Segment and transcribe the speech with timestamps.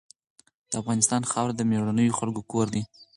[0.71, 2.83] د افغانستان خاوره د مېړنیو خلکو کور دی.